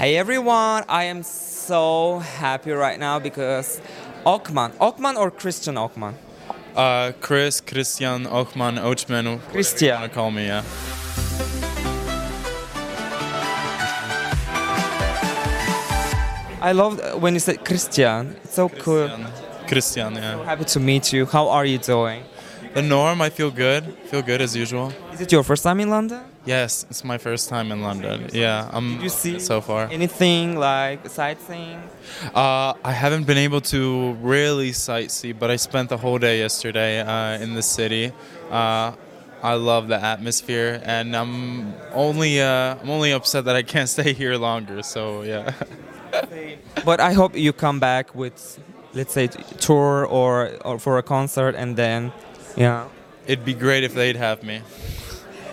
[0.00, 3.82] Hey everyone, I am so happy right now because
[4.24, 6.14] Okman, Okman or Krystian Okman?
[6.74, 9.82] Uh, Chris, Krystian, Ochman, Ochman, Krystian.
[9.82, 10.64] you want to call me, yeah.
[16.62, 18.36] I love when you said Krystian.
[18.42, 19.06] It's so cool.
[19.06, 20.42] Krystian, Krystian, yeah.
[20.46, 21.26] Happy to meet you.
[21.26, 22.22] How are you doing?
[22.74, 23.84] The norm, I feel good.
[24.10, 24.92] Feel good as usual.
[25.12, 26.22] Is it your first time in London?
[26.44, 28.28] Yes, it's my first time in London.
[28.32, 29.88] Yeah, I'm Did you see so far.
[29.90, 31.82] anything like sightseeing?
[32.34, 37.00] Uh, I haven't been able to really sightsee, but I spent the whole day yesterday
[37.00, 38.12] uh, in the city.
[38.50, 38.92] Uh,
[39.42, 44.12] I love the atmosphere, and I'm only uh, I'm only upset that I can't stay
[44.12, 44.82] here longer.
[44.82, 45.52] So yeah.
[46.84, 48.58] But I hope you come back with,
[48.94, 49.26] let's say,
[49.60, 52.12] tour or or for a concert, and then,
[52.56, 52.88] yeah.
[53.26, 54.62] It'd be great if they'd have me.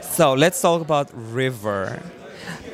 [0.00, 2.02] So let's talk about River.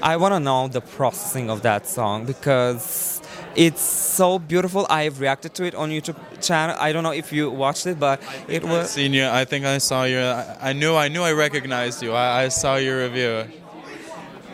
[0.02, 3.22] I want to know the processing of that song because
[3.54, 4.86] it's so beautiful.
[4.90, 6.76] I've reacted to it on YouTube channel.
[6.78, 8.90] I don't know if you watched it, but it was.
[8.90, 9.26] seen you.
[9.26, 10.18] I think I saw you.
[10.18, 10.94] I, I knew.
[10.94, 11.22] I knew.
[11.22, 12.12] I recognized you.
[12.12, 13.44] I, I saw your review.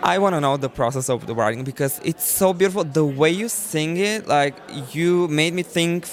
[0.03, 2.83] I want to know the process of the writing because it's so beautiful.
[2.85, 4.57] The way you sing it, like
[4.93, 6.07] you made me think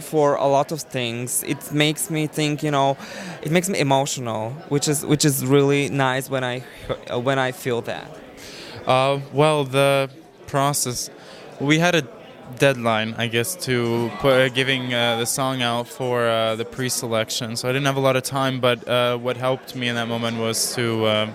[0.00, 1.42] for a lot of things.
[1.44, 2.96] It makes me think, you know,
[3.42, 6.60] it makes me emotional, which is which is really nice when I
[7.12, 8.10] when I feel that.
[8.86, 10.10] Uh, well, the
[10.46, 11.10] process.
[11.60, 12.02] We had a
[12.58, 17.56] deadline, I guess, to put uh, giving uh, the song out for uh, the pre-selection.
[17.56, 18.60] So I didn't have a lot of time.
[18.60, 21.30] But uh, what helped me in that moment was to uh,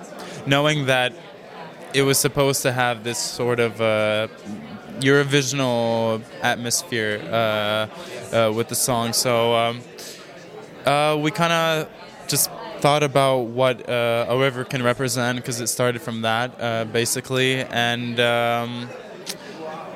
[0.46, 1.14] knowing that
[1.94, 4.28] it was supposed to have this sort of uh,
[5.00, 7.36] Eurovisional atmosphere uh,
[8.36, 9.14] uh, with the song.
[9.14, 9.82] So um,
[10.86, 11.90] uh, we kind of
[12.28, 17.62] just thought about what uh, a river can represent because it started from that basically.
[17.62, 18.90] And um,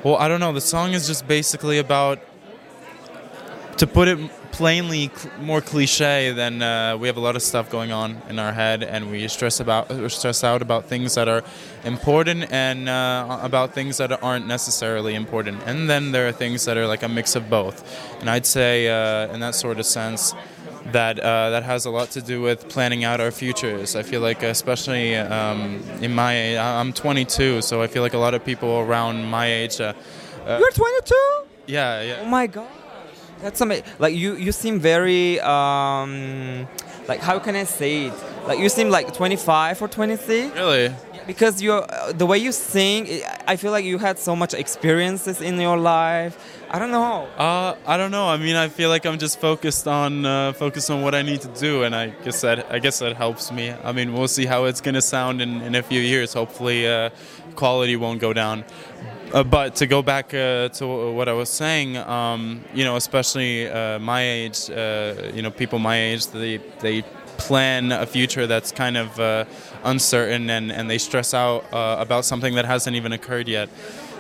[0.04, 0.54] well, I don't know.
[0.54, 2.20] The song is just basically about
[3.78, 4.20] to put it
[4.52, 8.40] plainly cl- more cliche than uh, we have a lot of stuff going on in
[8.40, 11.44] our head and we stress about uh, stress out about things that are
[11.84, 16.78] important and uh, about things that aren't necessarily important and then there are things that
[16.78, 17.84] are like a mix of both
[18.20, 20.34] and i'd say uh, in that sort of sense
[20.92, 23.96] that uh, that has a lot to do with planning out our futures.
[23.96, 28.34] I feel like, especially um, in my, I'm 22, so I feel like a lot
[28.34, 29.80] of people around my age.
[29.80, 29.94] Uh,
[30.48, 31.16] You're 22.
[31.68, 32.30] yeah, Oh yeah.
[32.30, 32.68] my god,
[33.42, 33.86] that's amazing.
[34.00, 36.68] Like you, you seem very um,
[37.08, 38.14] like how can I say it?
[38.48, 40.94] Like you seem like 25 or 26 Really?
[41.28, 43.08] because you uh, the way you sing.
[43.08, 46.38] I- I feel like you had so much experiences in your life.
[46.70, 47.24] I don't know.
[47.36, 48.28] Uh, I don't know.
[48.28, 51.42] I mean, I feel like I'm just focused on uh, focused on what I need
[51.42, 53.74] to do, and I guess that I guess that helps me.
[53.84, 56.34] I mean, we'll see how it's gonna sound in, in a few years.
[56.34, 57.10] Hopefully, uh,
[57.56, 58.64] quality won't go down.
[59.32, 63.70] Uh, but to go back uh, to what I was saying, um, you know, especially
[63.70, 67.04] uh, my age, uh, you know, people my age, they they
[67.38, 69.46] plan a future that's kind of uh,
[69.84, 73.70] uncertain, and, and they stress out uh, about something that hasn't even occurred yet.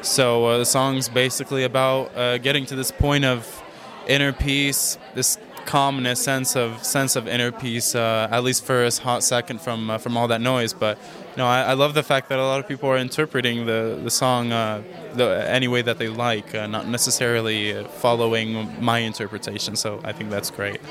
[0.03, 3.63] So the song's basically about getting to this point of
[4.07, 5.37] inner peace, this
[5.69, 7.93] calmness, sense of sense of inner peace.
[7.93, 10.73] Uh, at least for a hot second from uh, from all that noise.
[10.73, 10.97] But
[11.31, 13.99] you know, I, I love the fact that a lot of people are interpreting the
[14.03, 14.81] the song uh,
[15.13, 18.49] the, any way that they like, uh, not necessarily following
[18.83, 19.75] my interpretation.
[19.75, 20.81] So I think that's great.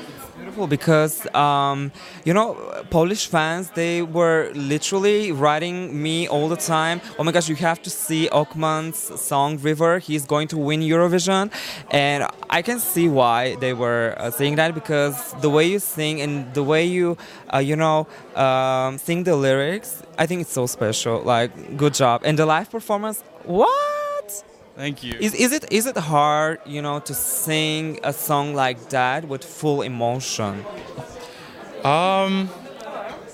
[0.49, 1.91] Beautiful because um,
[2.25, 2.55] you know
[2.89, 7.01] Polish fans they were literally writing me all the time.
[7.17, 9.99] Oh my gosh, you have to see Okman's song River.
[9.99, 11.51] He's going to win Eurovision,
[11.91, 16.21] and I can see why they were uh, saying that because the way you sing
[16.21, 17.17] and the way you
[17.53, 21.21] uh, you know um, sing the lyrics, I think it's so special.
[21.21, 23.21] Like good job and the live performance.
[23.45, 23.98] What?
[24.79, 25.17] Thank you.
[25.19, 29.43] Is, is it is it hard, you know, to sing a song like that with
[29.43, 30.63] full emotion?
[31.83, 32.49] Um,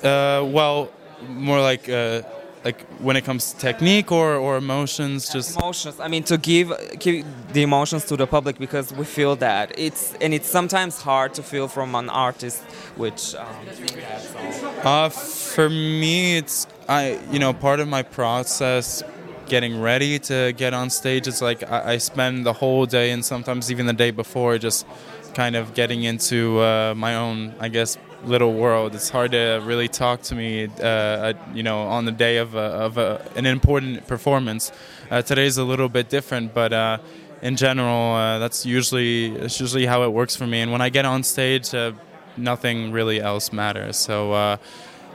[0.03, 0.89] uh, well,
[1.29, 2.23] more like uh,
[2.63, 5.99] like when it comes to technique or, or emotions, just Emotions.
[5.99, 7.23] I mean, to give give
[7.53, 11.43] the emotions to the public because we feel that it's and it's sometimes hard to
[11.43, 12.63] feel from an artist,
[12.95, 13.55] which um.
[14.83, 19.03] Uh, for me, it's I you know part of my process
[19.47, 21.27] getting ready to get on stage.
[21.27, 24.85] It's like I, I spend the whole day and sometimes even the day before just
[25.33, 28.95] kind of getting into uh, my own, I guess, little world.
[28.95, 32.55] It's hard to really talk to me, uh, uh, you know, on the day of,
[32.55, 34.71] a, of a, an important performance.
[35.11, 36.73] Uh, today's a little bit different, but.
[36.73, 36.97] Uh,
[37.41, 40.61] in general, uh, that's usually that's usually how it works for me.
[40.61, 41.91] And when I get on stage, uh,
[42.37, 43.97] nothing really else matters.
[43.97, 44.57] So uh,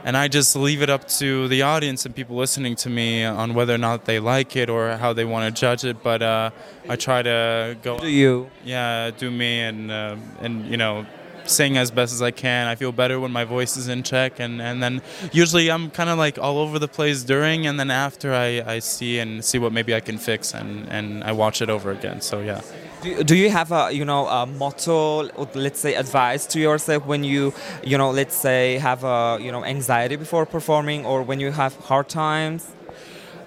[0.05, 3.55] and I just leave it up to the audience and people listening to me on
[3.55, 6.03] whether or not they like it or how they want to judge it.
[6.03, 6.51] But uh,
[6.89, 8.51] I try to go, Do you?
[8.65, 11.07] yeah, do me and uh, and you know
[11.45, 12.69] sing as best as I can.
[12.69, 15.03] I feel better when my voice is in check, and, and then
[15.33, 18.79] usually I'm kind of like all over the place during, and then after I, I
[18.79, 22.21] see and see what maybe I can fix, and, and I watch it over again.
[22.21, 22.61] So yeah.
[23.03, 27.07] Do, do you have a you know a motto or let's say advice to yourself
[27.07, 31.41] when you you know let's say have a you know anxiety before performing or when
[31.41, 32.73] you have hard times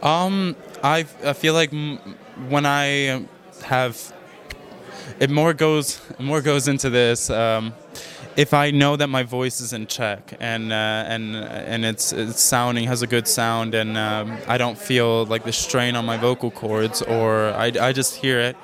[0.01, 1.71] Um, I, I feel like
[2.49, 3.23] when I
[3.65, 3.95] have
[5.19, 7.29] it more goes more goes into this.
[7.29, 7.73] Um,
[8.35, 12.41] if I know that my voice is in check and uh, and and it's, it's
[12.41, 16.17] sounding has a good sound and um, I don't feel like the strain on my
[16.17, 18.55] vocal cords or I, I just hear it,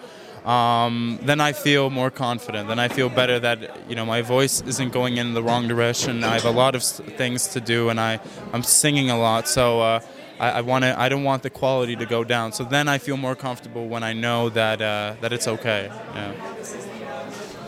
[0.45, 2.67] um, then I feel more confident.
[2.67, 6.23] Then I feel better that you know my voice isn't going in the wrong direction.
[6.23, 8.19] I have a lot of things to do and I
[8.53, 9.81] I'm singing a lot, so.
[9.81, 9.99] Uh,
[10.39, 10.97] I, I want to.
[10.97, 12.53] I don't want the quality to go down.
[12.53, 15.91] So then I feel more comfortable when I know that uh, that it's okay.
[16.15, 16.33] Yeah.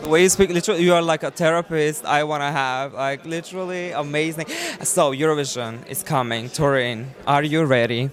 [0.02, 3.24] the way you speak literally you are like a therapist i want to have like
[3.24, 4.46] literally amazing
[4.82, 8.10] so eurovision is coming turin are you ready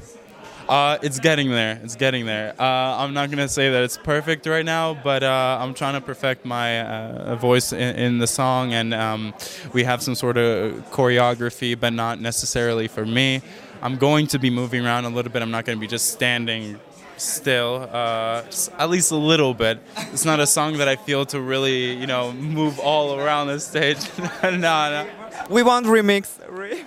[0.69, 1.79] Uh, it's getting there.
[1.83, 2.53] It's getting there.
[2.59, 6.01] Uh, I'm not gonna say that it's perfect right now, but uh, I'm trying to
[6.01, 9.33] perfect my uh, voice in, in the song, and um,
[9.73, 13.41] we have some sort of choreography, but not necessarily for me.
[13.81, 15.41] I'm going to be moving around a little bit.
[15.41, 16.79] I'm not to be just standing
[17.17, 18.43] still, uh,
[18.77, 19.79] at least a little bit.
[20.13, 23.59] It's not a song that I feel to really, you know, move all around the
[23.59, 23.97] stage.
[24.43, 25.07] no, no.
[25.49, 26.83] we want remix Re-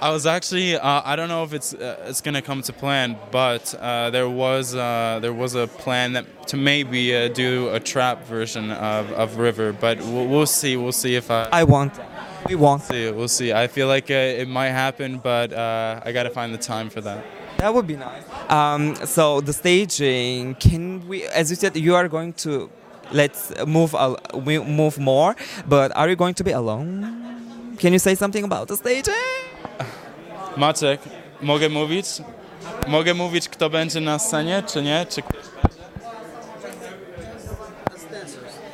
[0.00, 3.16] I was actually uh, I don't know if it's uh, it's gonna come to plan,
[3.30, 7.80] but uh, there was uh, there was a plan that to maybe uh, do a
[7.80, 10.76] trap version of, of River, but we'll, we'll see.
[10.76, 11.48] We'll see if I.
[11.52, 11.98] i want
[12.48, 13.10] we want see.
[13.10, 13.52] We'll see.
[13.52, 17.00] I feel like uh, it might happen, but uh, I gotta find the time for
[17.02, 17.24] that.
[17.58, 18.24] That would be nice.
[18.50, 21.24] Um, so the staging, can we?
[21.26, 22.70] As you said, you are going to
[23.12, 25.36] let's move al- we move more,
[25.68, 27.76] but are you going to be alone?
[27.78, 29.14] Can you say something about the staging?
[30.56, 31.00] Maciek,
[31.40, 32.06] mogę mówić?
[32.88, 35.06] Mogę mówić, kto będzie na scenie, czy nie?
[35.08, 35.22] Czy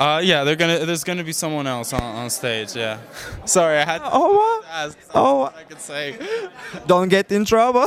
[0.01, 0.79] Uh, yeah, they're gonna.
[0.87, 2.77] There's gonna be someone else on, on stage.
[2.77, 2.99] Yeah.
[3.45, 4.65] Sorry, I had to Oh, what?
[4.73, 4.97] ask.
[5.13, 6.15] Oh, I could say.
[6.87, 7.87] don't get in trouble.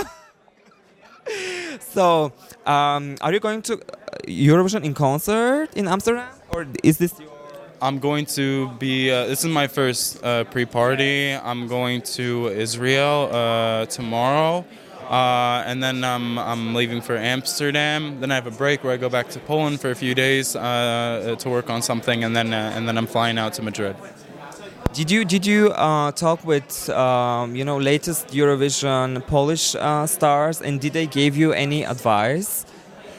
[1.94, 2.34] so,
[2.66, 3.78] um, are you going to uh,
[4.28, 7.30] Eurovision in concert in Amsterdam, or is this your?
[7.82, 9.10] I'm going to be.
[9.10, 11.34] Uh, this is my first uh, pre-party.
[11.34, 14.64] I'm going to Israel uh, tomorrow,
[15.10, 18.20] uh, and then I'm I'm leaving for Amsterdam.
[18.20, 20.56] Then I have a break where I go back to Poland for a few days
[20.56, 23.96] uh, to work on something, and then uh, and then I'm flying out to Madrid.
[24.94, 30.62] Did you did you uh, talk with um, you know latest Eurovision Polish uh, stars,
[30.62, 32.64] and did they give you any advice?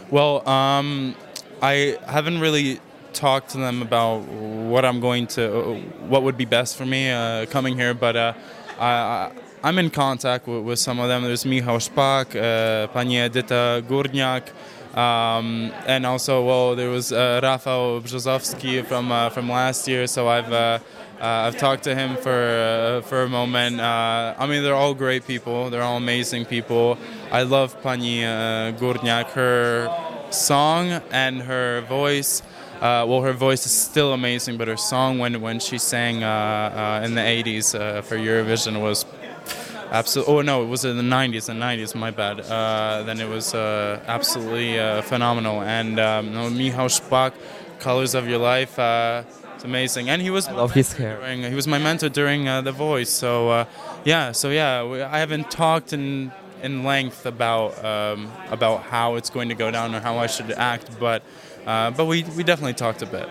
[0.09, 1.17] Well, um,
[1.61, 2.79] I haven't really
[3.13, 7.47] talked to them about what I'm going to, what would be best for me uh,
[7.47, 8.33] coming here, but uh,
[8.79, 9.31] I,
[9.63, 11.23] I'm in contact with, with some of them.
[11.23, 14.49] There's Michał Szpak, uh, Pani Edyta Górniak,
[14.97, 20.07] um, and also, well, there was uh, Rafał Brzozowski from uh, from last year.
[20.07, 20.81] So I've uh,
[21.19, 23.81] uh, I've talked to him for uh, for a moment.
[23.81, 25.71] Uh, I mean, they're all great people.
[25.71, 26.99] They're all amazing people.
[27.31, 29.31] I love Pani uh, Górniak.
[29.31, 29.89] Her
[30.31, 32.43] song and her voice.
[32.83, 36.27] Uh, well, her voice is still amazing, but her song when when she sang uh,
[37.01, 39.07] uh, in the 80s uh, for Eurovision was
[39.93, 40.35] absolutely.
[40.35, 41.47] Oh no, it was in the 90s.
[41.47, 42.41] The 90s, my bad.
[42.41, 45.63] Uh, then it was uh, absolutely uh, phenomenal.
[45.63, 47.35] And um, no, Michał Szpak,
[47.79, 48.77] Colors of Your Life.
[48.77, 49.23] Uh,
[49.55, 51.19] it's amazing, and he was I love his hair.
[51.21, 53.11] during, he was my mentor during uh, The Voice.
[53.11, 53.65] So uh,
[54.05, 56.33] yeah, so yeah, we, I haven't talked in
[56.65, 60.51] in length about um, about how it's going to go down or how I should
[60.51, 61.23] act, but
[61.67, 63.29] uh, but we we definitely talked a bit.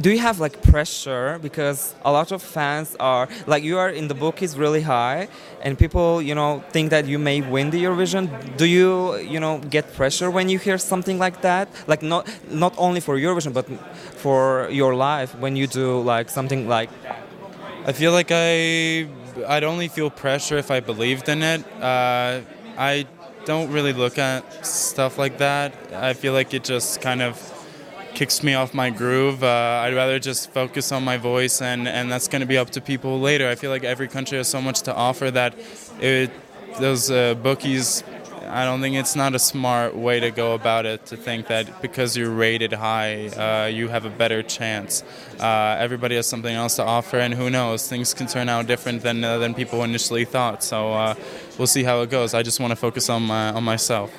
[0.00, 4.08] Do you have like pressure because a lot of fans are like you are in
[4.08, 5.28] the book is really high,
[5.60, 8.30] and people you know think that you may win the Eurovision.
[8.56, 11.68] Do you you know get pressure when you hear something like that?
[11.86, 13.66] Like not not only for Eurovision but
[14.16, 16.88] for your life when you do like something like
[17.84, 19.08] I feel like I
[19.46, 21.64] I'd only feel pressure if I believed in it.
[21.80, 22.40] Uh,
[22.78, 23.06] I
[23.44, 25.74] don't really look at stuff like that.
[25.92, 27.36] I feel like it just kind of
[28.14, 29.42] kicks me off my groove.
[29.42, 32.70] Uh, I'd rather just focus on my voice, and, and that's going to be up
[32.70, 33.48] to people later.
[33.48, 35.54] I feel like every country has so much to offer that
[36.00, 36.30] it,
[36.78, 38.04] those uh, bookies.
[38.52, 41.80] I don't think it's not a smart way to go about it to think that
[41.80, 45.02] because you're rated high, uh, you have a better chance.
[45.40, 49.02] Uh, everybody has something else to offer, and who knows, things can turn out different
[49.02, 50.62] than uh, than people initially thought.
[50.62, 51.14] So uh,
[51.56, 52.34] we'll see how it goes.
[52.34, 54.10] I just want to focus on my on myself.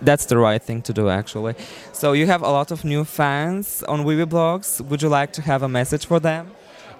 [0.00, 1.54] That's the right thing to do, actually.
[1.92, 4.80] So you have a lot of new fans on Wiwibloggs.
[4.80, 6.50] Would you like to have a message for them?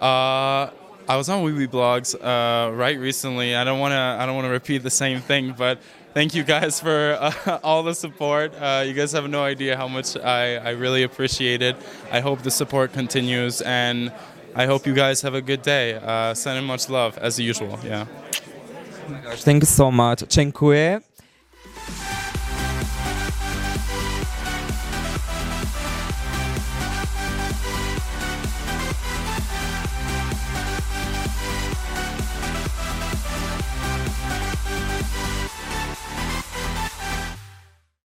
[0.01, 0.71] Uh,
[1.09, 3.57] I was on Wiwibloggs uh, right recently.
[3.57, 3.99] I don't want to.
[4.21, 5.79] I don't want to repeat the same thing, but
[6.15, 8.53] thank you guys for uh, all the support.
[8.61, 11.77] Uh, you guys have no idea how much I, I really appreciate it.
[12.11, 14.13] I hope the support continues, and
[14.55, 15.95] I hope you guys have a good day.
[15.95, 17.79] Uh, sending much love as usual.
[17.85, 18.07] Yeah.
[19.45, 20.25] Thank you so much.
[20.29, 21.01] Dziękuję.